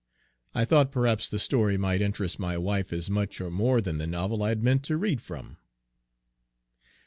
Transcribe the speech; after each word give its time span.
I 0.55 0.65
thought 0.65 0.91
perhaps 0.91 1.29
the 1.29 1.37
story 1.37 1.77
might 1.77 2.01
interest 2.01 2.39
my 2.39 2.57
wife 2.57 2.91
as 2.91 3.07
much 3.07 3.39
or 3.39 3.51
more 3.51 3.81
than 3.81 3.99
the 3.99 4.07
novel 4.07 4.41
I 4.41 4.49
had 4.49 4.63
meant 4.63 4.81
to 4.85 4.97
read 4.97 5.21
from. 5.21 5.57